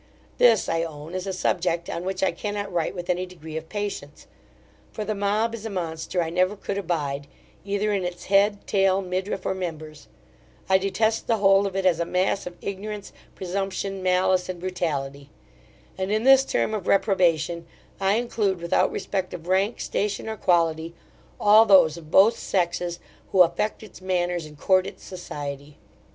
[0.39, 3.69] This, I own, is a subject on which I cannot write with any degree of
[3.69, 4.25] patience;
[4.91, 7.27] for the mob is a monster I never could abide,
[7.63, 10.07] either in its head, tail, midriff, or members;
[10.67, 15.29] I detest the whole of it, as a mass of ignorance, presumption, malice and brutality;
[15.99, 17.67] and, in this term of reprobation,
[17.99, 20.95] I include, without respect of rank, station, or quality,
[21.39, 22.97] all those of both sexes,
[23.31, 25.77] who affect its manners, and court its society.